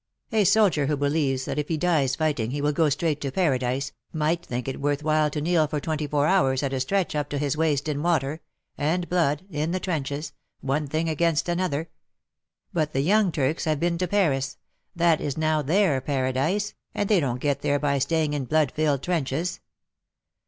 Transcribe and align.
A 0.31 0.45
soldier 0.45 0.87
who 0.87 0.97
believes 0.97 1.45
that 1.45 1.59
if 1.59 1.67
he 1.67 1.77
dies 1.77 2.15
fighting 2.15 2.49
he 2.49 2.59
will 2.59 2.71
go 2.71 2.89
straight 2.89 3.21
to 3.21 3.31
Paradise, 3.31 3.91
might 4.11 4.43
think 4.43 4.67
it 4.67 4.81
worth 4.81 5.03
while 5.03 5.29
to 5.29 5.39
kneel 5.39 5.67
for 5.67 5.79
twenty 5.79 6.07
four 6.07 6.25
hours 6.25 6.63
at 6.63 6.73
a 6.73 6.79
stretch 6.79 7.13
up 7.13 7.29
to 7.29 7.37
his 7.37 7.55
waist 7.55 7.87
in 7.87 8.01
water— 8.01 8.41
and 8.79 9.07
blood— 9.07 9.45
in 9.51 9.69
the 9.73 9.79
trenches,— 9.79 10.33
one 10.59 10.87
thing 10.87 11.07
against 11.07 11.47
another!— 11.47 11.87
But 12.73 12.93
the 12.93 13.01
young 13.01 13.31
Turks 13.31 13.65
have 13.65 13.79
been 13.79 13.99
to 13.99 14.07
Paris— 14.07 14.57
that 14.95 15.21
is 15.21 15.37
now 15.37 15.61
their 15.61 16.01
Paradise, 16.01 16.73
and 16.95 17.07
they 17.07 17.19
don't 17.19 17.37
get 17.39 17.61
there 17.61 17.77
by 17.77 17.99
staying 17.99 18.33
in 18.33 18.45
blood 18.45 18.71
filled 18.71 19.03
trenches. 19.03 19.59